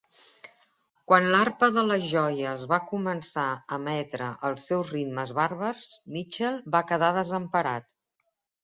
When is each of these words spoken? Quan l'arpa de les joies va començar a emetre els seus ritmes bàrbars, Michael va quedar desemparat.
Quan 1.11 1.27
l'arpa 1.35 1.69
de 1.75 1.83
les 1.89 2.07
joies 2.13 2.63
va 2.73 2.81
començar 2.93 3.45
a 3.51 3.79
emetre 3.83 4.33
els 4.51 4.67
seus 4.73 4.95
ritmes 4.97 5.37
bàrbars, 5.43 5.95
Michael 6.19 6.61
va 6.79 6.87
quedar 6.93 7.17
desemparat. 7.23 7.93